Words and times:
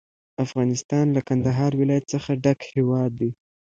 افغانستان 0.45 1.05
له 1.15 1.21
کندهار 1.29 1.71
ولایت 1.81 2.05
څخه 2.13 2.31
ډک 2.43 2.59
هیواد 2.73 3.11
دی. 3.19 3.31